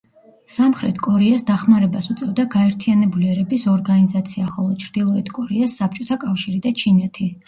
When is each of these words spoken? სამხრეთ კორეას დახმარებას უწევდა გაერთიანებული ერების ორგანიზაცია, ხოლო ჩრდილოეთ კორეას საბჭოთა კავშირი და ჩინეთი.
სამხრეთ 0.51 0.99
კორეას 1.07 1.43
დახმარებას 1.49 2.07
უწევდა 2.13 2.45
გაერთიანებული 2.55 3.29
ერების 3.33 3.65
ორგანიზაცია, 3.73 4.47
ხოლო 4.55 4.79
ჩრდილოეთ 4.85 5.29
კორეას 5.37 5.77
საბჭოთა 5.83 6.19
კავშირი 6.25 6.63
და 6.65 6.73
ჩინეთი. 6.83 7.29